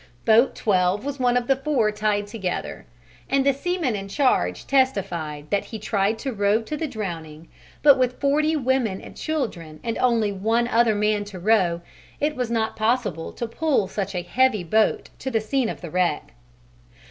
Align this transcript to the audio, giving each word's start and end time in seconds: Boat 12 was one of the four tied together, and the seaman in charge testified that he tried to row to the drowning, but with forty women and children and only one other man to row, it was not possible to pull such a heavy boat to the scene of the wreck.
Boat 0.25 0.55
12 0.55 1.05
was 1.05 1.19
one 1.19 1.37
of 1.37 1.45
the 1.45 1.55
four 1.57 1.91
tied 1.91 2.25
together, 2.25 2.87
and 3.29 3.45
the 3.45 3.53
seaman 3.53 3.95
in 3.95 4.07
charge 4.07 4.65
testified 4.65 5.51
that 5.51 5.65
he 5.65 5.77
tried 5.77 6.17
to 6.17 6.33
row 6.33 6.59
to 6.63 6.75
the 6.75 6.87
drowning, 6.87 7.49
but 7.83 7.99
with 7.99 8.19
forty 8.19 8.55
women 8.55 8.99
and 8.99 9.15
children 9.15 9.79
and 9.83 9.99
only 9.99 10.31
one 10.31 10.67
other 10.67 10.95
man 10.95 11.23
to 11.25 11.37
row, 11.37 11.81
it 12.19 12.35
was 12.35 12.49
not 12.49 12.75
possible 12.75 13.31
to 13.31 13.45
pull 13.45 13.87
such 13.87 14.15
a 14.15 14.23
heavy 14.23 14.63
boat 14.63 15.11
to 15.19 15.29
the 15.29 15.39
scene 15.39 15.69
of 15.69 15.81
the 15.81 15.91
wreck. 15.91 16.33